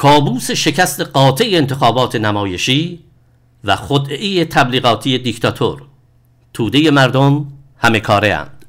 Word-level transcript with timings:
کابوس 0.00 0.50
شکست 0.50 1.00
قاطع 1.00 1.48
انتخابات 1.52 2.16
نمایشی 2.16 3.00
و 3.64 3.76
خدعی 3.76 4.44
تبلیغاتی 4.44 5.18
دیکتاتور 5.18 5.82
توده 6.54 6.90
مردم 6.90 7.46
همه 7.78 8.00
کاره 8.00 8.34
اند. 8.34 8.64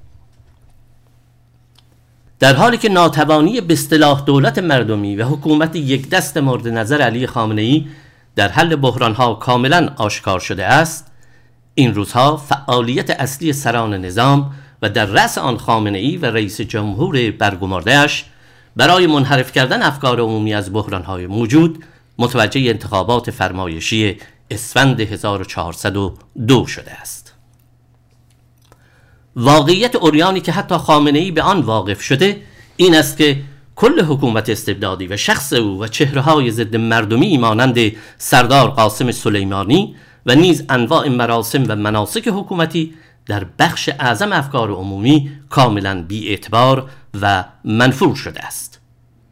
در 2.39 2.53
حالی 2.53 2.77
که 2.77 2.89
ناتوانی 2.89 3.61
به 3.61 3.73
اصطلاح 3.73 4.21
دولت 4.21 4.59
مردمی 4.59 5.15
و 5.15 5.25
حکومت 5.25 5.75
یک 5.75 6.09
دست 6.09 6.37
مورد 6.37 6.67
نظر 6.67 7.01
علی 7.01 7.27
خامنه 7.27 7.61
ای 7.61 7.85
در 8.35 8.47
حل 8.47 8.77
ها 9.13 9.33
کاملا 9.33 9.89
آشکار 9.97 10.39
شده 10.39 10.65
است 10.65 11.11
این 11.75 11.95
روزها 11.95 12.37
فعالیت 12.37 13.09
اصلی 13.09 13.53
سران 13.53 13.93
نظام 13.93 14.51
و 14.81 14.89
در 14.89 15.05
رأس 15.05 15.37
آن 15.37 15.57
خامنه 15.57 15.97
ای 15.97 16.17
و 16.17 16.25
رئیس 16.25 16.61
جمهور 16.61 17.31
برگماردهش 17.31 18.25
برای 18.75 19.07
منحرف 19.07 19.51
کردن 19.51 19.81
افکار 19.81 20.19
عمومی 20.19 20.53
از 20.53 20.69
های 21.05 21.27
موجود 21.27 21.83
متوجه 22.17 22.69
انتخابات 22.69 23.31
فرمایشی 23.31 24.17
اسفند 24.51 25.01
1402 25.01 26.67
شده 26.67 26.91
است. 26.91 27.33
واقعیت 29.35 29.95
اوریانی 29.95 30.41
که 30.41 30.51
حتی 30.51 30.77
خامنه 30.77 31.19
ای 31.19 31.31
به 31.31 31.41
آن 31.41 31.61
واقف 31.61 32.01
شده 32.01 32.41
این 32.77 32.95
است 32.95 33.17
که 33.17 33.37
کل 33.75 34.05
حکومت 34.05 34.49
استبدادی 34.49 35.07
و 35.07 35.17
شخص 35.17 35.53
او 35.53 35.83
و 35.83 35.87
چهره 35.87 36.21
های 36.21 36.51
ضد 36.51 36.75
مردمی 36.75 37.37
مانند 37.37 37.91
سردار 38.17 38.69
قاسم 38.69 39.11
سلیمانی 39.11 39.95
و 40.25 40.35
نیز 40.35 40.63
انواع 40.69 41.09
مراسم 41.09 41.63
و 41.67 41.75
مناسک 41.75 42.27
حکومتی 42.27 42.93
در 43.25 43.45
بخش 43.59 43.89
اعظم 43.99 44.33
افکار 44.33 44.71
عمومی 44.71 45.31
کاملا 45.49 46.03
بی 46.07 46.29
اعتبار 46.29 46.89
و 47.21 47.43
منفور 47.65 48.15
شده 48.15 48.45
است. 48.45 48.81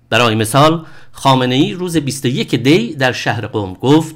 برای 0.10 0.36
مثال 0.36 0.86
خامنه 1.12 1.56
ای 1.56 1.74
روز 1.74 1.98
21 1.98 2.56
دی 2.56 2.96
در 2.96 3.12
شهر 3.12 3.48
قوم 3.48 3.74
گفت 3.74 4.16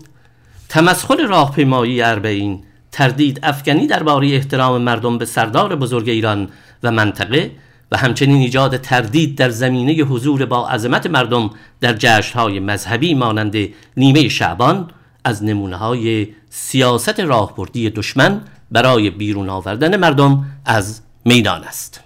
تمسخر 0.69 1.15
راهپیمایی 1.27 2.01
اربعین 2.01 2.63
تردید 2.91 3.39
افغانی 3.43 3.87
درباره 3.87 4.27
احترام 4.27 4.81
مردم 4.81 5.17
به 5.17 5.25
سردار 5.25 5.75
بزرگ 5.75 6.09
ایران 6.09 6.49
و 6.83 6.91
منطقه 6.91 7.51
و 7.91 7.97
همچنین 7.97 8.37
ایجاد 8.37 8.77
تردید 8.77 9.37
در 9.37 9.49
زمینه 9.49 9.93
حضور 9.93 10.45
با 10.45 10.69
عظمت 10.69 11.07
مردم 11.07 11.49
در 11.81 11.93
جشنهای 11.93 12.59
مذهبی 12.59 13.13
مانند 13.13 13.55
نیمه 13.97 14.29
شعبان 14.29 14.87
از 15.23 15.43
نمونه 15.43 15.75
های 15.75 16.27
سیاست 16.49 17.19
راهبردی 17.19 17.89
دشمن 17.89 18.41
برای 18.73 19.09
بیرون 19.09 19.49
آوردن 19.49 19.95
مردم 19.95 20.45
از 20.65 21.01
میدان 21.25 21.63
است. 21.63 21.99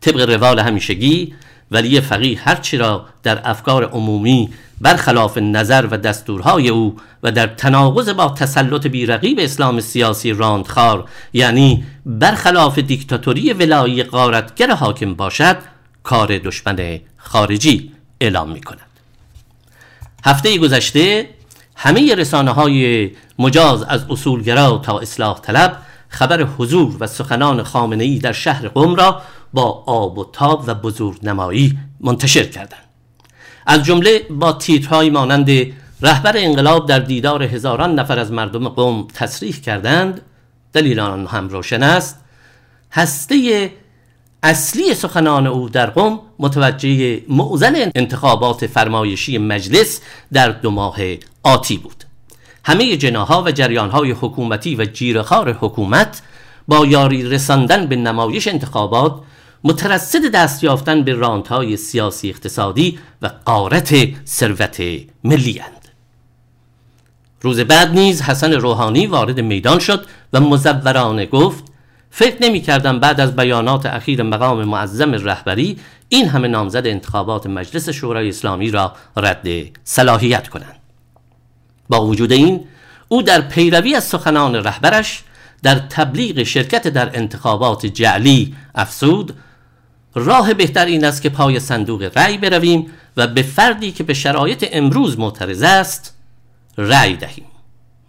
طبق 0.00 0.30
روال 0.30 0.58
همیشگی 0.58 1.34
ولی 1.70 2.00
فقیه 2.00 2.40
هرچی 2.48 2.76
را 2.76 3.06
در 3.22 3.50
افکار 3.50 3.84
عمومی 3.84 4.48
برخلاف 4.80 5.38
نظر 5.38 5.86
و 5.86 5.96
دستورهای 5.96 6.68
او 6.68 6.96
و 7.22 7.32
در 7.32 7.46
تناقض 7.46 8.08
با 8.08 8.28
تسلط 8.28 8.86
بیرقیب 8.86 9.38
اسلام 9.38 9.80
سیاسی 9.80 10.32
راندخار 10.32 11.08
یعنی 11.32 11.84
برخلاف 12.06 12.78
دیکتاتوری 12.78 13.52
ولایی 13.52 14.02
قارتگر 14.02 14.70
حاکم 14.70 15.14
باشد 15.14 15.56
کار 16.02 16.38
دشمن 16.38 17.00
خارجی 17.16 17.92
اعلام 18.20 18.50
می 18.50 18.60
کند 18.60 18.80
هفته 20.24 20.58
گذشته 20.58 21.28
همه 21.80 22.14
رسانه 22.14 22.50
های 22.50 23.10
مجاز 23.38 23.82
از 23.82 24.04
اصولگرا 24.10 24.80
تا 24.84 24.98
اصلاح 24.98 25.40
طلب 25.40 25.76
خبر 26.08 26.42
حضور 26.42 26.96
و 27.00 27.06
سخنان 27.06 27.62
خامنه 27.62 28.04
ای 28.04 28.18
در 28.18 28.32
شهر 28.32 28.68
قم 28.68 28.94
را 28.94 29.22
با 29.52 29.84
آب 29.86 30.18
و 30.18 30.24
تاب 30.32 30.64
و 30.66 30.74
بزرگ 30.74 31.18
نمایی 31.22 31.78
منتشر 32.00 32.44
کردند. 32.44 32.88
از 33.66 33.84
جمله 33.84 34.26
با 34.30 34.52
تیترهایی 34.52 35.10
مانند 35.10 35.50
رهبر 36.02 36.32
انقلاب 36.36 36.88
در 36.88 36.98
دیدار 36.98 37.42
هزاران 37.42 37.98
نفر 37.98 38.18
از 38.18 38.32
مردم 38.32 38.68
قوم 38.68 39.08
تصریح 39.14 39.54
کردند 39.60 40.20
دلیل 40.72 41.00
آن 41.00 41.26
هم 41.26 41.48
روشن 41.48 41.82
است. 41.82 42.20
هسته 42.92 43.70
اصلی 44.42 44.94
سخنان 44.94 45.46
او 45.46 45.68
در 45.68 45.86
قم 45.86 46.20
متوجه 46.38 47.22
معزن 47.28 47.74
انتخابات 47.94 48.66
فرمایشی 48.66 49.38
مجلس 49.38 50.00
در 50.32 50.48
دو 50.48 50.70
ماه 50.70 50.96
آتی 51.42 51.76
بود 51.78 52.04
همه 52.64 52.96
جناها 52.96 53.42
و 53.42 53.50
جریانهای 53.50 54.10
حکومتی 54.10 54.76
و 54.76 54.84
جیرخار 54.84 55.52
حکومت 55.52 56.22
با 56.68 56.86
یاری 56.86 57.22
رساندن 57.30 57.86
به 57.86 57.96
نمایش 57.96 58.48
انتخابات 58.48 59.20
مترصد 59.64 60.30
دست 60.30 60.64
یافتن 60.64 61.02
به 61.02 61.12
راندهای 61.12 61.76
سیاسی 61.76 62.30
اقتصادی 62.30 62.98
و 63.22 63.30
قارت 63.44 63.94
ثروت 64.26 64.80
ملی 65.24 65.60
اند. 65.60 65.88
روز 67.40 67.60
بعد 67.60 67.90
نیز 67.90 68.22
حسن 68.22 68.52
روحانی 68.52 69.06
وارد 69.06 69.40
میدان 69.40 69.78
شد 69.78 70.06
و 70.32 70.40
مزورانه 70.40 71.26
گفت 71.26 71.64
فکر 72.10 72.36
نمی 72.40 72.60
کردم 72.60 73.00
بعد 73.00 73.20
از 73.20 73.36
بیانات 73.36 73.86
اخیر 73.86 74.22
مقام 74.22 74.64
معظم 74.64 75.12
رهبری 75.12 75.78
این 76.08 76.28
همه 76.28 76.48
نامزد 76.48 76.86
انتخابات 76.86 77.46
مجلس 77.46 77.88
شورای 77.88 78.28
اسلامی 78.28 78.70
را 78.70 78.92
رد 79.16 79.48
صلاحیت 79.84 80.48
کنند. 80.48 80.76
با 81.88 82.06
وجود 82.06 82.32
این 82.32 82.64
او 83.08 83.22
در 83.22 83.40
پیروی 83.40 83.94
از 83.94 84.04
سخنان 84.04 84.54
رهبرش 84.54 85.22
در 85.62 85.74
تبلیغ 85.74 86.42
شرکت 86.42 86.88
در 86.88 87.16
انتخابات 87.16 87.86
جعلی 87.86 88.54
افسود 88.74 89.34
راه 90.14 90.54
بهتر 90.54 90.86
این 90.86 91.04
است 91.04 91.22
که 91.22 91.28
پای 91.28 91.60
صندوق 91.60 92.10
رأی 92.16 92.38
برویم 92.38 92.86
و 93.16 93.26
به 93.26 93.42
فردی 93.42 93.92
که 93.92 94.04
به 94.04 94.14
شرایط 94.14 94.68
امروز 94.72 95.18
معترض 95.18 95.62
است 95.62 96.14
رأی 96.78 97.16
دهیم. 97.16 97.44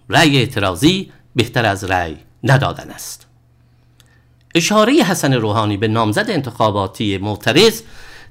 رأی 0.09 0.37
اعتراضی 0.37 1.11
بهتر 1.35 1.65
از 1.65 1.83
رأی 1.83 2.17
ندادن 2.43 2.89
است. 2.89 3.28
اشاره 4.55 4.93
حسن 4.93 5.33
روحانی 5.33 5.77
به 5.77 5.87
نامزد 5.87 6.25
انتخاباتی 6.29 7.17
معترض 7.17 7.81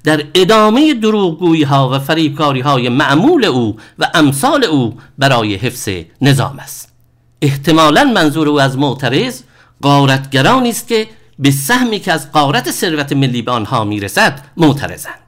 در 0.03 0.23
ادامه 0.33 0.93
دروغگویی 0.93 1.63
ها 1.63 1.89
و 1.89 1.99
فریبکاری 1.99 2.59
های 2.59 2.89
معمول 2.89 3.45
او 3.45 3.77
و 3.99 4.11
امثال 4.13 4.63
او 4.63 4.97
برای 5.17 5.55
حفظ 5.55 5.89
نظام 6.21 6.59
است. 6.59 6.93
احتمالا 7.41 8.03
منظور 8.03 8.49
او 8.49 8.61
از 8.61 8.77
معترض 8.77 9.41
قارتگرانی 9.81 10.69
است 10.69 10.87
که 10.87 11.07
به 11.39 11.51
سهمی 11.51 11.99
که 11.99 12.13
از 12.13 12.31
قارت 12.31 12.71
ثروت 12.71 13.13
ملی 13.13 13.41
به 13.41 13.51
آنها 13.51 13.83
می‌رسد 13.83 14.41
معترضند 14.57 15.19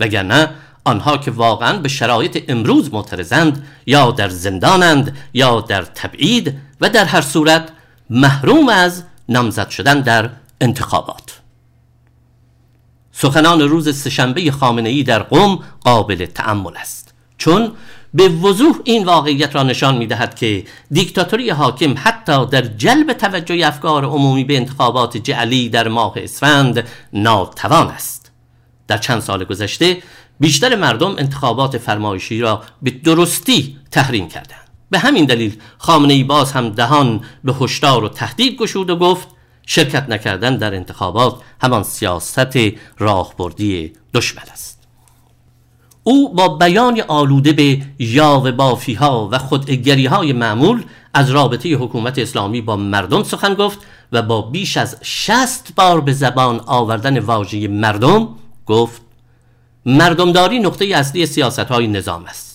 وگرنه 0.00 0.50
آنها 0.84 1.16
که 1.16 1.30
واقعا 1.30 1.78
به 1.78 1.88
شرایط 1.88 2.44
امروز 2.48 2.94
معترضند 2.94 3.66
یا 3.86 4.10
در 4.10 4.28
زندانند 4.28 5.16
یا 5.34 5.60
در 5.60 5.82
تبعید 5.82 6.54
و 6.80 6.90
در 6.90 7.04
هر 7.04 7.20
صورت 7.20 7.68
محروم 8.10 8.68
از 8.68 9.02
نامزد 9.28 9.68
شدن 9.68 10.00
در 10.00 10.30
انتخابات. 10.60 11.40
سخنان 13.12 13.60
روز 13.60 13.96
سهشنبه 13.96 14.50
خامنه 14.50 14.88
ای 14.88 15.02
در 15.02 15.22
قم 15.22 15.58
قابل 15.80 16.26
تأمل 16.26 16.76
است. 16.76 17.14
چون 17.38 17.72
به 18.14 18.28
وضوح 18.28 18.76
این 18.84 19.04
واقعیت 19.04 19.54
را 19.54 19.62
نشان 19.62 19.96
می 19.96 20.06
دهد 20.06 20.34
که 20.34 20.64
دیکتاتوری 20.90 21.50
حاکم 21.50 21.94
حتی 21.98 22.46
در 22.46 22.62
جلب 22.62 23.12
توجه 23.12 23.66
افکار 23.66 24.04
عمومی 24.04 24.44
به 24.44 24.56
انتخابات 24.56 25.16
جعلی 25.16 25.68
در 25.68 25.88
ماه 25.88 26.12
اسفند 26.16 26.84
ناتوان 27.12 27.88
است. 27.88 28.30
در 28.88 28.98
چند 28.98 29.20
سال 29.20 29.44
گذشته 29.44 29.98
بیشتر 30.40 30.76
مردم 30.76 31.16
انتخابات 31.18 31.78
فرمایشی 31.78 32.40
را 32.40 32.62
به 32.82 32.90
درستی 32.90 33.76
تحریم 33.90 34.28
کردند. 34.28 34.63
به 34.94 35.00
همین 35.00 35.24
دلیل 35.24 35.56
خامنه 35.78 36.14
ای 36.14 36.24
باز 36.24 36.52
هم 36.52 36.68
دهان 36.68 37.20
به 37.44 37.54
هشدار 37.60 38.04
و 38.04 38.08
تهدید 38.08 38.56
گشود 38.56 38.90
و 38.90 38.96
گفت 38.96 39.28
شرکت 39.66 40.08
نکردن 40.08 40.56
در 40.56 40.74
انتخابات 40.74 41.36
همان 41.60 41.82
سیاست 41.82 42.58
راهبردی 42.98 43.92
دشمن 44.14 44.42
است. 44.52 44.82
او 46.04 46.34
با 46.34 46.48
بیان 46.48 47.00
آلوده 47.08 47.52
به 47.52 47.82
یاو 47.98 48.52
بافی 48.52 48.94
ها 48.94 49.28
و 49.32 49.38
خودگری 49.38 50.06
های 50.06 50.32
معمول 50.32 50.82
از 51.14 51.30
رابطه 51.30 51.68
حکومت 51.74 52.18
اسلامی 52.18 52.60
با 52.60 52.76
مردم 52.76 53.22
سخن 53.22 53.54
گفت 53.54 53.78
و 54.12 54.22
با 54.22 54.42
بیش 54.42 54.76
از 54.76 54.96
شست 55.02 55.72
بار 55.76 56.00
به 56.00 56.12
زبان 56.12 56.60
آوردن 56.66 57.18
واژه 57.18 57.68
مردم 57.68 58.28
گفت 58.66 59.02
مردمداری 59.86 60.58
نقطه 60.58 60.84
اصلی 60.84 61.26
سیاست 61.26 61.58
های 61.58 61.86
نظام 61.86 62.24
است. 62.24 62.53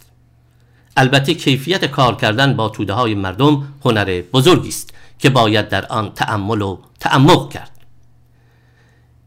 البته 0.97 1.33
کیفیت 1.33 1.86
کار 1.86 2.15
کردن 2.15 2.56
با 2.56 2.69
توده 2.69 2.94
های 2.94 3.15
مردم 3.15 3.74
هنر 3.86 4.21
بزرگی 4.33 4.69
است 4.69 4.94
که 5.19 5.30
باید 5.30 5.69
در 5.69 5.86
آن 5.86 6.12
تأمل 6.13 6.62
و 6.62 6.77
تعمق 7.00 7.53
کرد. 7.53 7.71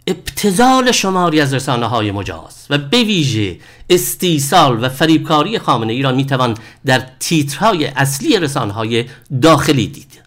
ابتزال 0.06 0.92
شماری 0.92 1.40
از 1.40 1.54
رسانه 1.54 1.86
های 1.86 2.10
مجاز 2.10 2.66
و 2.70 2.78
به 2.78 3.02
ویژه 3.02 3.58
استیصال 3.90 4.84
و 4.84 4.88
فریبکاری 4.88 5.58
خامنه 5.58 5.92
ای 5.92 6.02
را 6.02 6.12
می‌توان 6.12 6.56
در 6.86 7.02
تیترهای 7.20 7.86
اصلی 7.86 8.38
رسانه 8.38 8.72
های 8.72 9.04
داخلی 9.42 9.86
دید. 9.86 10.22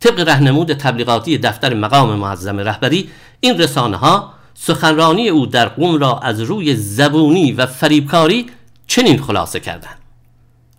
طبق 0.00 0.20
رهنمود 0.20 0.72
تبلیغاتی 0.72 1.38
دفتر 1.38 1.74
مقام 1.74 2.18
معظم 2.18 2.58
رهبری 2.58 3.08
این 3.40 3.58
رسانه 3.58 3.96
ها 3.96 4.32
سخنرانی 4.54 5.28
او 5.28 5.46
در 5.46 5.68
قوم 5.68 5.96
را 5.96 6.18
از 6.18 6.40
روی 6.40 6.76
زبونی 6.76 7.52
و 7.52 7.66
فریبکاری 7.66 8.46
چنین 8.86 9.22
خلاصه 9.22 9.60
کردند. 9.60 10.01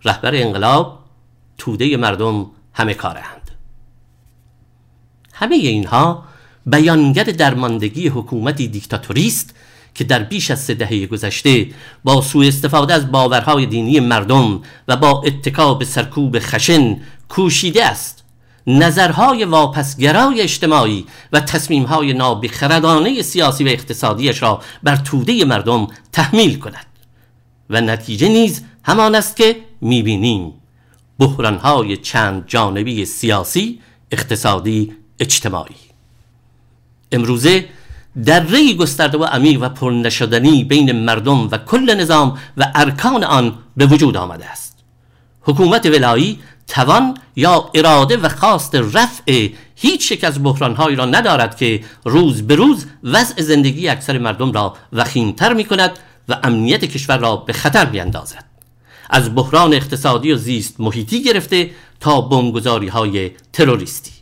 رهبر 0.04 0.34
انقلاب 0.34 0.98
توده 1.58 1.96
مردم 1.96 2.46
همه 2.72 2.94
کارند 2.94 3.50
همه 5.32 5.54
اینها 5.54 6.24
بیانگر 6.66 7.24
درماندگی 7.24 8.08
حکومتی 8.08 8.68
دیکتاتوری 8.68 9.26
است 9.26 9.54
که 9.94 10.04
در 10.04 10.22
بیش 10.22 10.50
از 10.50 10.60
سه 10.60 10.74
دهه 10.74 11.06
گذشته 11.06 11.66
با 12.04 12.22
سوء 12.22 12.46
استفاده 12.46 12.94
از 12.94 13.12
باورهای 13.12 13.66
دینی 13.66 14.00
مردم 14.00 14.62
و 14.88 14.96
با 14.96 15.22
اتکا 15.26 15.74
به 15.74 15.84
سرکوب 15.84 16.38
خشن 16.38 17.00
کوشیده 17.28 17.84
است 17.84 18.24
نظرهای 18.66 19.44
واپسگرای 19.44 20.40
اجتماعی 20.40 21.06
و 21.32 21.40
تصمیمهای 21.40 22.12
نابخردانه 22.12 23.22
سیاسی 23.22 23.64
و 23.64 23.68
اقتصادیش 23.68 24.42
را 24.42 24.60
بر 24.82 24.96
توده 24.96 25.44
مردم 25.44 25.86
تحمیل 26.12 26.58
کند 26.58 26.86
و 27.70 27.80
نتیجه 27.80 28.28
نیز 28.28 28.62
همان 28.84 29.14
است 29.14 29.36
که 29.36 29.56
می‌بینیم. 29.80 30.52
بحرانهای 31.18 31.96
چند 31.96 32.44
جانبی 32.46 33.04
سیاسی 33.04 33.80
اقتصادی 34.10 34.92
اجتماعی. 35.20 35.74
امروزه 37.12 37.68
در 38.24 38.46
ری 38.46 38.76
گسترده 38.76 39.18
و 39.18 39.24
عمیق 39.24 39.62
و 39.62 39.68
پرنشدنی 39.68 40.64
بین 40.64 40.92
مردم 40.92 41.48
و 41.50 41.58
کل 41.58 41.94
نظام 41.94 42.38
و 42.56 42.72
ارکان 42.74 43.24
آن 43.24 43.58
به 43.76 43.86
وجود 43.86 44.16
آمده 44.16 44.50
است. 44.50 44.78
حکومت 45.40 45.86
ولایی 45.86 46.38
توان 46.66 47.18
یا 47.36 47.70
اراده 47.74 48.16
و 48.16 48.28
خواست 48.28 48.74
رفع 48.74 49.48
هیچ 49.76 50.12
یک 50.12 50.24
از 50.24 50.42
بحرانهایی 50.42 50.96
را 50.96 51.04
ندارد 51.04 51.56
که 51.56 51.84
روز 52.04 52.42
به 52.42 52.54
روز 52.54 52.86
وضع 53.04 53.42
زندگی 53.42 53.88
اکثر 53.88 54.18
مردم 54.18 54.52
را 54.52 54.76
وخیمتر 54.92 55.52
می 55.52 55.64
کند 55.64 55.90
و 56.28 56.38
امنیت 56.42 56.84
کشور 56.84 57.18
را 57.18 57.36
به 57.36 57.52
خطر 57.52 57.90
می 57.90 58.00
اندازد. 58.00 58.53
از 59.10 59.34
بحران 59.34 59.74
اقتصادی 59.74 60.32
و 60.32 60.36
زیست 60.36 60.80
محیطی 60.80 61.22
گرفته 61.22 61.70
تا 62.00 62.20
بمبگذاری 62.20 62.88
های 62.88 63.30
تروریستی 63.52 64.12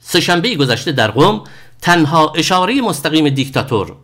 سهشنبه 0.00 0.54
گذشته 0.54 0.92
در 0.92 1.10
قم 1.10 1.40
تنها 1.80 2.32
اشاره 2.36 2.80
مستقیم 2.80 3.28
دیکتاتور 3.28 3.96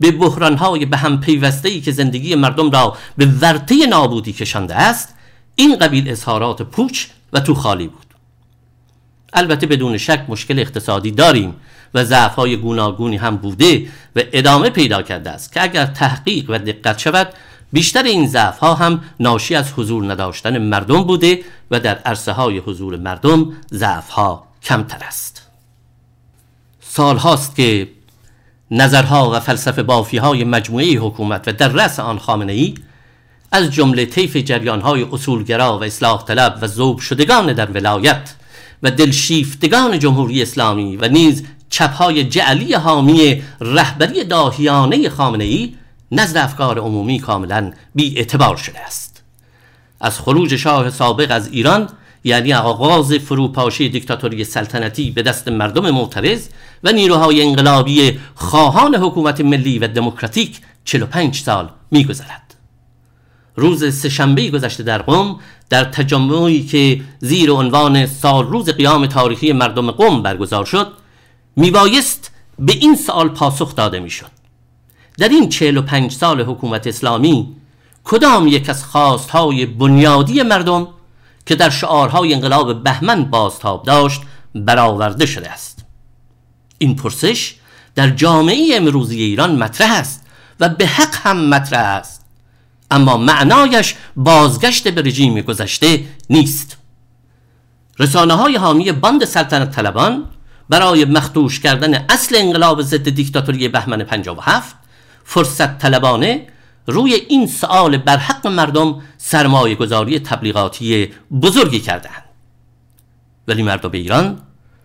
به 0.00 0.10
بحرانهای 0.10 0.86
به 0.86 0.96
هم 0.96 1.20
پیوسته 1.20 1.80
که 1.80 1.92
زندگی 1.92 2.34
مردم 2.34 2.70
را 2.70 2.96
به 3.16 3.26
ورطه 3.26 3.86
نابودی 3.86 4.32
کشانده 4.32 4.74
است 4.74 5.14
این 5.54 5.76
قبیل 5.76 6.10
اظهارات 6.10 6.62
پوچ 6.62 7.06
و 7.32 7.40
تو 7.40 7.54
خالی 7.54 7.88
بود. 7.88 8.06
البته 9.32 9.66
بدون 9.66 9.98
شک 9.98 10.24
مشکل 10.28 10.58
اقتصادی 10.58 11.10
داریم 11.10 11.54
و 11.94 12.04
ضعفهای 12.04 12.56
گوناگونی 12.56 13.16
هم 13.16 13.36
بوده 13.36 13.88
و 14.16 14.22
ادامه 14.32 14.70
پیدا 14.70 15.02
کرده 15.02 15.30
است 15.30 15.52
که 15.52 15.62
اگر 15.62 15.86
تحقیق 15.86 16.44
و 16.50 16.58
دقت 16.58 16.98
شود 16.98 17.28
بیشتر 17.72 18.02
این 18.02 18.26
ضعف 18.26 18.58
ها 18.58 18.74
هم 18.74 19.00
ناشی 19.20 19.54
از 19.54 19.72
حضور 19.72 20.12
نداشتن 20.12 20.58
مردم 20.58 21.04
بوده 21.04 21.40
و 21.70 21.80
در 21.80 21.98
عرصه 21.98 22.32
های 22.32 22.58
حضور 22.58 22.96
مردم 22.96 23.52
ضعف 23.72 24.08
ها 24.08 24.46
کمتر 24.62 25.06
است. 25.06 25.42
سال 26.80 27.16
هاست 27.16 27.56
که 27.56 27.88
نظرها 28.70 29.30
و 29.30 29.40
فلسفه 29.40 29.82
بافی 29.82 30.16
های 30.16 30.44
مجموعه 30.44 30.98
حکومت 30.98 31.48
و 31.48 31.52
در 31.52 31.68
رأس 31.68 32.00
آن 32.00 32.18
خامنه 32.18 32.52
ای 32.52 32.74
از 33.52 33.70
جمله 33.70 34.06
طیف 34.06 34.36
جریان 34.36 34.80
های 34.80 35.06
اصولگرا 35.12 35.78
و 35.78 35.84
اصلاح 35.84 36.24
طلب 36.24 36.58
و 36.62 36.66
ذوب 36.66 37.00
شدگان 37.00 37.52
در 37.52 37.70
ولایت 37.70 38.34
و 38.82 38.90
دلشیفتگان 38.90 39.98
جمهوری 39.98 40.42
اسلامی 40.42 40.96
و 40.96 41.08
نیز 41.08 41.44
چپهای 41.70 42.24
جعلی 42.24 42.74
حامی 42.74 43.42
رهبری 43.60 44.24
داهیانه 44.24 45.08
خامنه 45.08 45.44
ای 45.44 45.74
نزد 46.12 46.36
افکار 46.36 46.78
عمومی 46.78 47.18
کاملا 47.18 47.72
بی 47.94 48.18
اعتبار 48.18 48.56
شده 48.56 48.80
است. 48.80 49.22
از 50.00 50.20
خروج 50.20 50.56
شاه 50.56 50.90
سابق 50.90 51.26
از 51.30 51.48
ایران 51.48 51.88
یعنی 52.24 52.54
آغاز 52.54 53.12
فروپاشی 53.12 53.88
دیکتاتوری 53.88 54.44
سلطنتی 54.44 55.10
به 55.10 55.22
دست 55.22 55.48
مردم 55.48 55.90
معترض 55.90 56.48
و 56.84 56.92
نیروهای 56.92 57.42
انقلابی 57.42 58.18
خواهان 58.34 58.94
حکومت 58.94 59.40
ملی 59.40 59.78
و 59.78 59.88
دموکراتیک 59.88 60.60
45 60.84 61.40
سال 61.40 61.70
میگذرد. 61.90 62.54
روز 63.56 63.94
سهشنبه 63.94 64.50
گذشته 64.50 64.82
در 64.82 65.02
قم 65.02 65.36
در 65.70 65.84
تجمعی 65.84 66.66
که 66.66 67.00
زیر 67.18 67.50
عنوان 67.50 68.06
سال 68.06 68.46
روز 68.46 68.70
قیام 68.70 69.06
تاریخی 69.06 69.52
مردم 69.52 69.90
قم 69.90 70.22
برگزار 70.22 70.64
شد 70.64 70.92
میبایست 71.56 72.30
به 72.58 72.72
این 72.72 72.96
سال 72.96 73.28
پاسخ 73.28 73.74
داده 73.74 74.00
می‌شد. 74.00 74.35
در 75.18 75.28
این 75.28 75.48
45 75.48 76.12
سال 76.12 76.40
حکومت 76.40 76.86
اسلامی 76.86 77.56
کدام 78.04 78.46
یک 78.46 78.70
از 78.70 78.84
خواستهای 78.84 79.66
بنیادی 79.66 80.42
مردم 80.42 80.88
که 81.46 81.54
در 81.54 81.70
شعارهای 81.70 82.34
انقلاب 82.34 82.84
بهمن 82.84 83.24
بازتاب 83.24 83.82
داشت 83.82 84.20
برآورده 84.54 85.26
شده 85.26 85.50
است؟ 85.50 85.84
این 86.78 86.96
پرسش 86.96 87.54
در 87.94 88.10
جامعه 88.10 88.76
امروزی 88.76 89.22
ایران 89.22 89.56
مطرح 89.56 89.92
است 89.92 90.26
و 90.60 90.68
به 90.68 90.86
حق 90.86 91.14
هم 91.14 91.48
مطرح 91.48 91.84
است. 91.84 92.24
اما 92.90 93.16
معنایش 93.16 93.94
بازگشت 94.16 94.88
به 94.88 95.02
رژیم 95.02 95.40
گذشته 95.40 96.04
نیست. 96.30 96.76
رسانه 97.98 98.34
های 98.34 98.56
حامی 98.56 98.92
باند 98.92 99.24
سلطنت 99.24 99.70
طلبان 99.70 100.24
برای 100.68 101.04
مختوش 101.04 101.60
کردن 101.60 102.06
اصل 102.08 102.36
انقلاب 102.38 102.82
ضد 102.82 103.08
دیکتاتوری 103.08 103.68
بهمن 103.68 104.02
57 104.02 104.75
فرصت 105.26 105.78
طلبانه 105.78 106.46
روی 106.86 107.14
این 107.14 107.46
سوال 107.46 107.96
بر 107.96 108.16
حق 108.16 108.46
مردم 108.46 109.02
سرمایه 109.18 109.74
گذاری 109.74 110.18
تبلیغاتی 110.18 111.10
بزرگی 111.42 111.80
کردند 111.80 112.24
ولی 113.48 113.62
مردم 113.62 113.90
ایران 113.92 114.38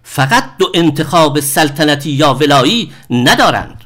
فقط 0.04 0.44
دو 0.58 0.72
انتخاب 0.74 1.40
سلطنتی 1.40 2.12
یا 2.12 2.34
ولایی 2.34 2.92
ندارند. 3.10 3.82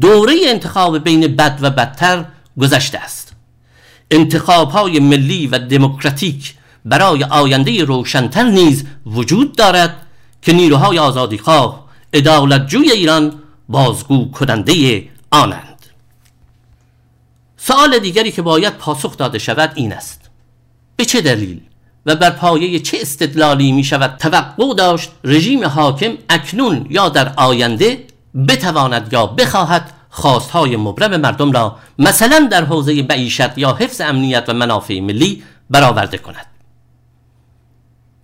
دوره 0.00 0.34
انتخاب 0.46 0.98
بین 0.98 1.36
بد 1.36 1.58
و 1.62 1.70
بدتر 1.70 2.24
گذشته 2.60 2.98
است. 2.98 3.32
انتخاب 4.10 4.70
های 4.70 5.00
ملی 5.00 5.46
و 5.46 5.58
دموکراتیک 5.58 6.54
برای 6.84 7.24
آینده 7.24 7.84
روشنتر 7.84 8.42
نیز 8.42 8.84
وجود 9.06 9.56
دارد 9.56 9.96
که 10.42 10.52
نیروهای 10.52 10.98
آزادیخواه 10.98 11.86
عدالتجوی 12.14 12.90
ایران 12.90 13.32
بازگو 13.68 14.30
کننده 14.30 15.02
آنند. 15.36 15.86
سوال 17.56 17.98
دیگری 17.98 18.32
که 18.32 18.42
باید 18.42 18.76
پاسخ 18.76 19.16
داده 19.16 19.38
شود 19.38 19.72
این 19.74 19.92
است. 19.92 20.20
به 20.96 21.04
چه 21.04 21.20
دلیل 21.20 21.60
و 22.06 22.14
بر 22.14 22.30
پایه 22.30 22.78
چه 22.80 22.98
استدلالی 23.00 23.72
می 23.72 23.84
شود 23.84 24.16
توقع 24.16 24.74
داشت 24.74 25.10
رژیم 25.24 25.64
حاکم 25.64 26.12
اکنون 26.30 26.86
یا 26.90 27.08
در 27.08 27.32
آینده 27.36 28.06
بتواند 28.48 29.12
یا 29.12 29.26
بخواهد 29.26 29.90
خواستهای 30.10 30.76
مبرم 30.76 31.20
مردم 31.20 31.52
را 31.52 31.76
مثلا 31.98 32.48
در 32.50 32.64
حوزه 32.64 33.02
معیشت 33.02 33.58
یا 33.58 33.74
حفظ 33.74 34.00
امنیت 34.00 34.44
و 34.48 34.52
منافع 34.52 35.00
ملی 35.00 35.42
برآورده 35.70 36.18
کند؟ 36.18 36.46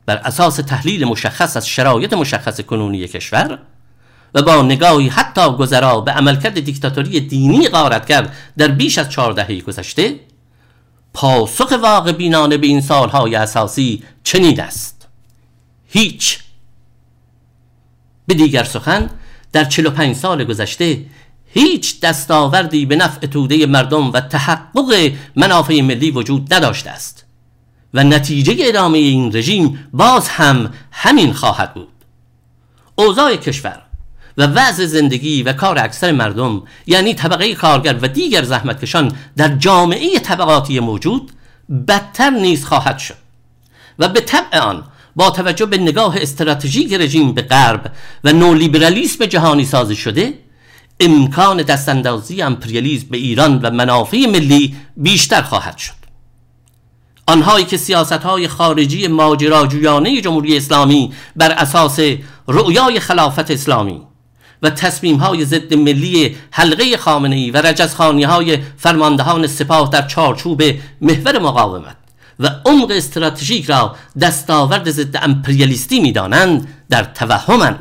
بر 0.06 0.16
اساس 0.16 0.56
تحلیل 0.56 1.04
مشخص 1.04 1.56
از 1.56 1.68
شرایط 1.68 2.12
مشخص 2.12 2.60
کنونی 2.60 3.08
کشور 3.08 3.58
و 4.34 4.42
با 4.42 4.62
نگاهی 4.62 5.08
حتی 5.08 5.50
گذرا 5.50 6.00
به 6.00 6.12
عملکرد 6.12 6.60
دیکتاتوری 6.60 7.20
دینی 7.20 7.68
غارت 7.68 8.06
کرد 8.06 8.36
در 8.58 8.68
بیش 8.68 8.98
از 8.98 9.10
چهار 9.10 9.32
دهه 9.32 9.60
گذشته 9.60 10.14
پاسخ 11.14 11.72
واقع 11.82 12.12
بینانه 12.12 12.56
به 12.56 12.66
این 12.66 12.80
سالهای 12.80 13.34
اساسی 13.34 14.02
چنین 14.24 14.60
است. 14.60 15.08
هیچ. 15.86 16.38
به 18.26 18.34
دیگر 18.34 18.64
سخن 18.64 19.10
در 19.52 19.64
45 19.64 20.16
سال 20.16 20.44
گذشته 20.44 21.04
هیچ 21.46 22.00
دستاوردی 22.00 22.86
به 22.86 22.96
نفع 22.96 23.26
توده 23.26 23.66
مردم 23.66 24.12
و 24.12 24.20
تحقق 24.20 25.12
منافع 25.36 25.80
ملی 25.80 26.10
وجود 26.10 26.54
نداشته 26.54 26.90
است 26.90 27.24
و 27.94 28.04
نتیجه 28.04 28.56
ادامه 28.58 28.98
این 28.98 29.36
رژیم 29.36 29.88
باز 29.92 30.28
هم 30.28 30.72
همین 30.92 31.32
خواهد 31.32 31.74
بود. 31.74 31.88
اوضاع 32.94 33.36
کشور 33.36 33.82
و 34.38 34.46
وضع 34.46 34.86
زندگی 34.86 35.42
و 35.42 35.52
کار 35.52 35.78
اکثر 35.78 36.12
مردم 36.12 36.62
یعنی 36.86 37.14
طبقه 37.14 37.54
کارگر 37.54 37.98
و 38.02 38.08
دیگر 38.08 38.42
زحمتکشان 38.42 39.12
در 39.36 39.48
جامعه 39.48 40.18
طبقاتی 40.18 40.80
موجود 40.80 41.32
بدتر 41.88 42.30
نیز 42.30 42.64
خواهد 42.64 42.98
شد. 42.98 43.14
و 43.98 44.08
به 44.08 44.20
طبع 44.20 44.58
آن 44.58 44.84
با 45.16 45.30
توجه 45.30 45.66
به 45.66 45.78
نگاه 45.78 46.16
استراتژیک 46.16 46.92
رژیم 46.92 47.32
به 47.32 47.42
غرب 47.42 47.92
و 48.24 48.32
نولیبرالیسم 48.32 49.26
جهانی 49.26 49.64
سازی 49.64 49.96
شده 49.96 50.34
امکان 51.00 51.56
دستاندازی 51.56 52.42
امپریالیسم 52.42 53.06
به 53.10 53.16
ایران 53.16 53.58
و 53.62 53.70
منافع 53.70 54.26
ملی 54.26 54.76
بیشتر 54.96 55.42
خواهد 55.42 55.78
شد. 55.78 56.02
آنهایی 57.26 57.64
که 57.64 57.76
سیاست 57.76 58.12
های 58.12 58.48
خارجی 58.48 59.06
ماجراجویانه 59.06 60.20
جمهوری 60.20 60.56
اسلامی 60.56 61.12
بر 61.36 61.50
اساس 61.50 62.00
رؤیای 62.48 63.00
خلافت 63.00 63.50
اسلامی 63.50 64.00
و 64.62 64.70
تصمیم 64.70 65.16
های 65.16 65.44
ضد 65.44 65.74
ملی 65.74 66.36
حلقه 66.50 66.96
خامنه 66.96 67.36
ای 67.36 67.50
و 67.50 67.56
رجزخانی 67.56 68.24
های 68.24 68.58
فرماندهان 68.76 69.46
سپاه 69.46 69.90
در 69.92 70.06
چارچوب 70.06 70.62
محور 71.00 71.38
مقاومت 71.38 71.96
و 72.40 72.50
عمق 72.64 72.90
استراتژیک 72.90 73.64
را 73.64 73.96
دستاورد 74.20 74.90
ضد 74.90 75.16
امپریالیستی 75.22 76.00
می‌دانند 76.00 76.68
در 76.90 77.04
توهمند 77.04 77.78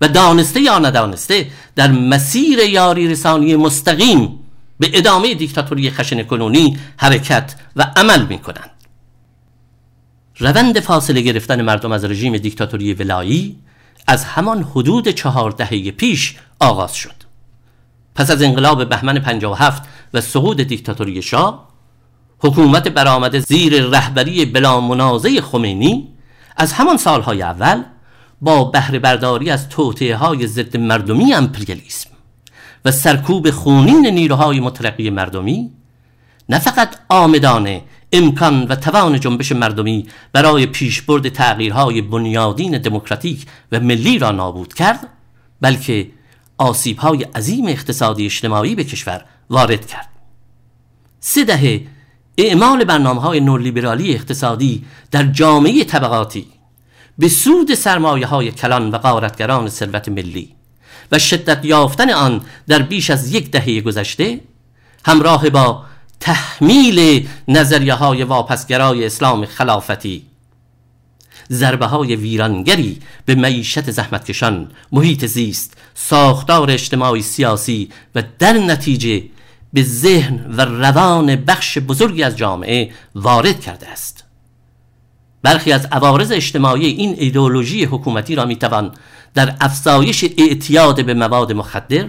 و 0.00 0.08
دانسته 0.08 0.60
یا 0.60 0.78
ندانسته 0.78 1.46
در 1.76 1.90
مسیر 1.90 2.58
یاری 2.58 3.08
رسانی 3.08 3.56
مستقیم 3.56 4.40
به 4.80 4.90
ادامه 4.92 5.34
دیکتاتوری 5.34 5.90
خشن 5.90 6.22
کنونی 6.22 6.78
حرکت 6.96 7.54
و 7.76 7.92
عمل 7.96 8.26
می 8.26 8.38
کنند 8.38 8.70
روند 10.38 10.80
فاصله 10.80 11.20
گرفتن 11.20 11.62
مردم 11.62 11.92
از 11.92 12.04
رژیم 12.04 12.36
دیکتاتوری 12.36 12.94
ولایی 12.94 13.56
از 14.06 14.24
همان 14.24 14.62
حدود 14.62 15.08
چهار 15.08 15.50
دهه 15.50 15.90
پیش 15.90 16.36
آغاز 16.60 16.94
شد. 16.94 17.24
پس 18.14 18.30
از 18.30 18.42
انقلاب 18.42 18.88
بهمن 18.88 19.18
57 19.18 19.82
و 20.14 20.20
سقوط 20.20 20.60
دیکتاتوری 20.60 21.22
شاه 21.22 21.68
حکومت 22.38 22.88
برآمده 22.88 23.40
زیر 23.40 23.82
رهبری 23.82 24.44
بلا 24.44 24.80
منازه 24.80 25.40
خمینی 25.40 26.08
از 26.56 26.72
همان 26.72 26.96
سالهای 26.96 27.42
اول 27.42 27.82
با 28.40 28.64
بهره 28.64 28.98
برداری 28.98 29.50
از 29.50 29.68
توطئه 29.68 30.16
های 30.16 30.46
ضد 30.46 30.76
مردمی 30.76 31.34
امپریالیسم 31.34 32.10
و 32.84 32.90
سرکوب 32.90 33.50
خونین 33.50 34.06
نیروهای 34.06 34.60
مترقی 34.60 35.10
مردمی 35.10 35.70
نه 36.48 36.58
فقط 36.58 36.96
آمدانه 37.08 37.82
امکان 38.14 38.62
و 38.62 38.74
توان 38.76 39.20
جنبش 39.20 39.52
مردمی 39.52 40.06
برای 40.32 40.66
پیشبرد 40.66 41.28
تغییرهای 41.28 42.02
بنیادین 42.02 42.78
دموکراتیک 42.78 43.46
و 43.72 43.80
ملی 43.80 44.18
را 44.18 44.30
نابود 44.30 44.74
کرد 44.74 45.08
بلکه 45.60 46.10
آسیبهای 46.58 47.22
عظیم 47.22 47.66
اقتصادی 47.66 48.24
اجتماعی 48.24 48.74
به 48.74 48.84
کشور 48.84 49.24
وارد 49.50 49.86
کرد. 49.86 50.08
سه 51.20 51.44
دهه 51.44 51.86
اعمال 52.38 52.84
برنامه 52.84 53.20
های 53.20 53.40
نورلیبرالی 53.40 54.14
اقتصادی 54.14 54.84
در 55.10 55.22
جامعه 55.22 55.84
طبقاتی 55.84 56.46
به 57.18 57.28
سود 57.28 57.74
سرمایه 57.74 58.26
های 58.26 58.50
کلان 58.50 58.90
و 58.90 58.98
قارتگران 58.98 59.68
ثروت 59.68 60.08
ملی 60.08 60.54
و 61.12 61.18
شدت 61.18 61.64
یافتن 61.64 62.10
آن 62.10 62.40
در 62.68 62.82
بیش 62.82 63.10
از 63.10 63.34
یک 63.34 63.50
دهه 63.50 63.80
گذشته 63.80 64.40
همراه 65.06 65.50
با 65.50 65.84
تحمیل 66.24 67.28
نظریه 67.48 67.94
های 67.94 68.22
واپسگرای 68.22 69.06
اسلام 69.06 69.46
خلافتی. 69.46 70.22
ضربه 71.52 71.86
های 71.86 72.16
ویرانگری 72.16 72.98
به 73.26 73.34
معیشت 73.34 73.90
زحمتکشان 73.90 74.70
محیط 74.92 75.26
زیست 75.26 75.76
ساختار 75.94 76.70
اجتماعی 76.70 77.22
سیاسی 77.22 77.88
و 78.14 78.22
در 78.38 78.52
نتیجه 78.52 79.22
به 79.72 79.82
ذهن 79.82 80.54
و 80.56 80.60
روان 80.60 81.36
بخش 81.36 81.78
بزرگی 81.78 82.22
از 82.22 82.36
جامعه 82.36 82.90
وارد 83.14 83.60
کرده 83.60 83.88
است. 83.88 84.24
برخی 85.42 85.72
از 85.72 85.86
عوارض 85.92 86.32
اجتماعی 86.32 86.86
این 86.86 87.14
ایدئولوژی 87.18 87.84
حکومتی 87.84 88.34
را 88.34 88.44
می‌توان 88.44 88.92
در 89.34 89.54
افزایش 89.60 90.24
اعتیاد 90.38 91.04
به 91.04 91.14
مواد 91.14 91.52
مخدر 91.52 92.06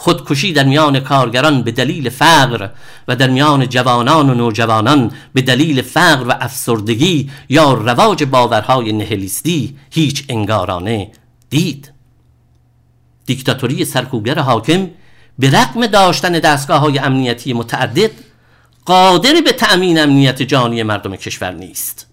خودکشی 0.00 0.52
در 0.52 0.64
میان 0.64 1.00
کارگران 1.00 1.62
به 1.62 1.70
دلیل 1.70 2.08
فقر 2.08 2.68
و 3.08 3.16
در 3.16 3.30
میان 3.30 3.68
جوانان 3.68 4.30
و 4.30 4.34
نوجوانان 4.34 5.10
به 5.34 5.42
دلیل 5.42 5.82
فقر 5.82 6.28
و 6.28 6.34
افسردگی 6.40 7.30
یا 7.48 7.72
رواج 7.72 8.24
باورهای 8.24 8.92
نهلیستی 8.92 9.76
هیچ 9.90 10.24
انگارانه 10.28 11.10
دید. 11.50 11.92
دیکتاتوری 13.26 13.84
سرکوبگر 13.84 14.38
حاکم 14.38 14.90
به 15.38 15.50
رقم 15.50 15.86
داشتن 15.86 16.32
دستگاه 16.32 16.80
های 16.80 16.98
امنیتی 16.98 17.52
متعدد 17.52 18.10
قادر 18.84 19.40
به 19.44 19.52
تأمین 19.52 19.98
امنیت 19.98 20.42
جانی 20.42 20.82
مردم 20.82 21.16
کشور 21.16 21.50
نیست. 21.50 22.06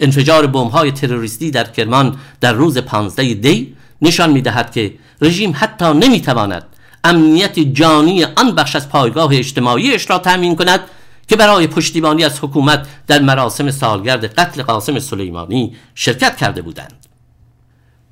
انفجار 0.00 0.46
بمب 0.46 0.70
های 0.70 0.92
تروریستی 0.92 1.50
در 1.50 1.64
کرمان 1.64 2.16
در 2.40 2.52
روز 2.52 2.78
15 2.78 3.34
دی 3.34 3.76
نشان 4.02 4.32
می 4.32 4.42
دهد 4.42 4.72
که 4.72 4.94
رژیم 5.20 5.52
حتی 5.56 5.84
نمی 5.84 6.20
تواند 6.20 6.64
امنیت 7.04 7.58
جانی 7.58 8.24
آن 8.24 8.54
بخش 8.54 8.76
از 8.76 8.88
پایگاه 8.88 9.34
اجتماعیش 9.34 10.10
را 10.10 10.18
تأمین 10.18 10.56
کند 10.56 10.80
که 11.28 11.36
برای 11.36 11.66
پشتیبانی 11.66 12.24
از 12.24 12.38
حکومت 12.44 12.86
در 13.06 13.22
مراسم 13.22 13.70
سالگرد 13.70 14.24
قتل 14.24 14.62
قاسم 14.62 14.98
سلیمانی 14.98 15.76
شرکت 15.94 16.36
کرده 16.36 16.62
بودند. 16.62 17.06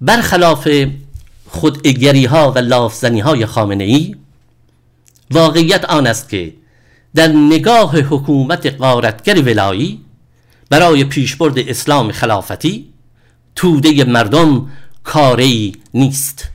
برخلاف 0.01 0.69
خودگری 1.49 2.25
ها 2.25 2.53
و 2.53 2.59
لافزنی 2.59 3.21
های 3.21 3.47
خامنه 3.47 3.85
ای 3.85 4.17
واقعیت 5.31 5.85
آن 5.85 6.07
است 6.07 6.29
که 6.29 6.55
در 7.15 7.29
نگاه 7.29 7.99
حکومت 7.99 8.67
قارتگر 8.67 9.43
ولایی 9.43 10.01
برای 10.71 11.05
پیشبرد 11.05 11.59
اسلام 11.59 12.13
خلافتی 12.13 12.93
توده 13.55 14.05
مردم 14.05 14.71
کاری 15.05 15.77
نیست. 15.95 16.52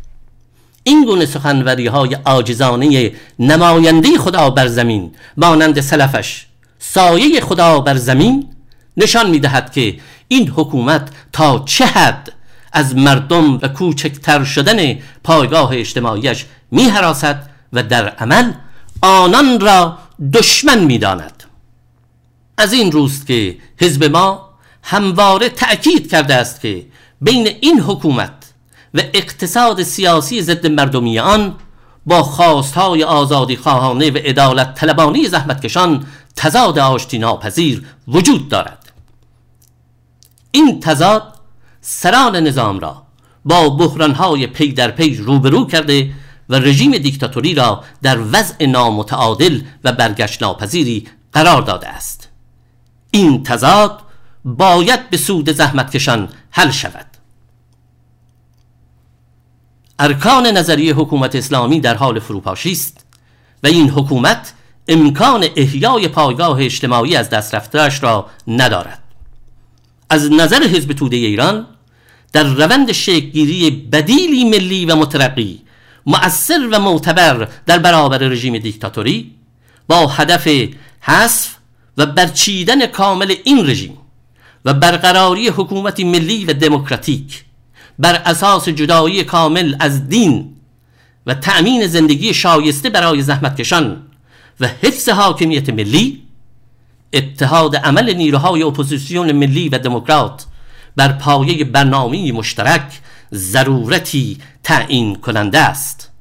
این 0.87 1.05
گونه 1.05 1.25
سخنوری 1.25 1.87
های 1.87 2.17
آجزانه 2.25 3.11
نماینده 3.39 4.17
خدا 4.17 4.49
بر 4.49 4.67
زمین 4.67 5.11
مانند 5.37 5.81
سلفش 5.81 6.45
سایه 6.79 7.41
خدا 7.41 7.79
بر 7.79 7.95
زمین 7.95 8.49
نشان 8.97 9.29
می 9.29 9.39
دهد 9.39 9.71
که 9.71 9.99
این 10.27 10.49
حکومت 10.49 11.09
تا 11.33 11.63
چه 11.65 11.85
حد 11.85 12.31
از 12.73 12.95
مردم 12.95 13.57
و 13.57 13.67
کوچکتر 13.67 14.43
شدن 14.43 14.97
پایگاه 15.23 15.71
اجتماعیش 15.73 16.45
می 16.71 16.83
حراست 16.83 17.35
و 17.73 17.83
در 17.83 18.09
عمل 18.09 18.51
آنان 19.01 19.59
را 19.59 19.97
دشمن 20.33 20.83
می 20.83 20.97
داند. 20.97 21.43
از 22.57 22.73
این 22.73 22.91
روست 22.91 23.27
که 23.27 23.57
حزب 23.77 24.03
ما 24.03 24.49
همواره 24.83 25.49
تأکید 25.49 26.11
کرده 26.11 26.35
است 26.35 26.61
که 26.61 26.85
بین 27.21 27.47
این 27.61 27.79
حکومت 27.79 28.36
و 28.93 29.01
اقتصاد 29.13 29.83
سیاسی 29.83 30.41
ضد 30.41 30.67
مردمی 30.67 31.19
آن 31.19 31.55
با 32.05 32.23
خواستهای 32.23 33.03
آزادی 33.03 33.55
خواهانه 33.55 34.11
و 34.11 34.17
عدالت 34.17 34.73
طلبانی 34.73 35.27
زحمتکشان 35.27 36.05
تضاد 36.35 36.79
آشتی 36.79 37.19
ناپذیر 37.19 37.85
وجود 38.07 38.49
دارد. 38.49 38.91
این 40.51 40.79
تضاد 40.79 41.33
سران 41.81 42.35
نظام 42.35 42.79
را 42.79 43.03
با 43.45 43.69
بحرانهای 43.69 44.47
پی 44.47 44.71
در 44.71 44.91
پی 44.91 45.15
روبرو 45.15 45.65
کرده 45.65 46.09
و 46.49 46.55
رژیم 46.55 46.97
دیکتاتوری 46.97 47.53
را 47.53 47.83
در 48.01 48.19
وضع 48.19 48.65
نامتعادل 48.65 49.61
و 49.83 49.91
برگشت 49.91 50.43
ناپذیری 50.43 51.07
قرار 51.33 51.61
داده 51.61 51.87
است. 51.87 52.29
این 53.11 53.43
تضاد 53.43 53.99
باید 54.45 55.09
به 55.09 55.17
سود 55.17 55.51
زحمتکشان 55.51 56.29
حل 56.51 56.71
شود. 56.71 57.16
ارکان 59.99 60.47
نظریه 60.47 60.93
حکومت 60.93 61.35
اسلامی 61.35 61.79
در 61.79 61.95
حال 61.95 62.19
فروپاشی 62.19 62.71
است 62.71 63.05
و 63.63 63.67
این 63.67 63.89
حکومت 63.89 64.53
امکان 64.87 65.45
احیای 65.55 66.07
پایگاه 66.07 66.61
اجتماعی 66.61 67.15
از 67.15 67.29
دست 67.29 67.55
رفتهاش 67.55 68.03
را 68.03 68.29
ندارد. 68.47 69.03
از 70.09 70.31
نظر 70.31 70.63
حزب 70.63 70.93
توده 70.93 71.15
ایران 71.15 71.67
در 72.33 72.43
روند 72.43 72.91
شکلگیری 72.91 73.71
بدیلی 73.71 74.43
ملی 74.43 74.85
و 74.85 74.95
مترقی 74.95 75.61
مؤثر 76.05 76.67
و 76.71 76.79
معتبر 76.79 77.47
در 77.65 77.79
برابر 77.79 78.17
رژیم 78.17 78.57
دیکتاتوری 78.57 79.31
با 79.87 80.07
هدف 80.07 80.47
حذف 81.01 81.55
و 81.97 82.05
برچیدن 82.05 82.85
کامل 82.85 83.35
این 83.43 83.69
رژیم 83.69 83.97
و 84.65 84.73
برقراری 84.73 85.47
حکومتی 85.47 86.03
ملی 86.03 86.45
و 86.45 86.53
دموکراتیک 86.53 87.43
بر 87.99 88.21
اساس 88.25 88.69
جدایی 88.69 89.23
کامل 89.23 89.75
از 89.79 90.09
دین 90.09 90.53
و 91.25 91.33
تأمین 91.33 91.87
زندگی 91.87 92.33
شایسته 92.33 92.89
برای 92.89 93.21
زحمتکشان 93.21 94.03
و 94.59 94.67
حفظ 94.67 95.09
حاکمیت 95.09 95.69
ملی 95.69 96.21
اتحاد 97.13 97.75
عمل 97.75 98.13
نیروهای 98.13 98.63
اپوزیسیون 98.63 99.31
ملی 99.31 99.69
و 99.69 99.77
دموکرات 99.77 100.45
بر 100.95 101.11
پایه 101.11 101.63
برنامه 101.63 102.31
مشترک 102.31 103.01
ضرورتی 103.33 104.37
تعیین 104.63 105.15
کننده 105.15 105.59
است. 105.59 106.11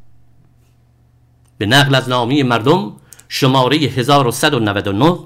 به 1.58 1.66
نقل 1.66 1.94
از 1.94 2.08
نامی 2.08 2.42
مردم 2.42 2.92
شماره 3.28 3.76
1199 3.76 5.18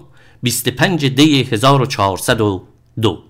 25 0.43 1.07
دی 1.07 1.43
1402 1.43 3.30